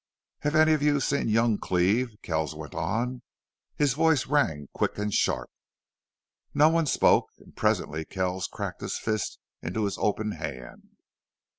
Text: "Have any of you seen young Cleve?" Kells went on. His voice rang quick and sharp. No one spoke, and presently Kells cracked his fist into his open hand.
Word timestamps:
"Have 0.39 0.55
any 0.55 0.73
of 0.73 0.81
you 0.81 0.99
seen 0.99 1.29
young 1.29 1.59
Cleve?" 1.59 2.15
Kells 2.23 2.55
went 2.55 2.73
on. 2.73 3.21
His 3.75 3.93
voice 3.93 4.25
rang 4.25 4.67
quick 4.73 4.97
and 4.97 5.13
sharp. 5.13 5.51
No 6.55 6.69
one 6.69 6.87
spoke, 6.87 7.27
and 7.37 7.55
presently 7.55 8.03
Kells 8.03 8.47
cracked 8.47 8.81
his 8.81 8.97
fist 8.97 9.37
into 9.61 9.85
his 9.85 9.99
open 9.99 10.31
hand. 10.31 10.97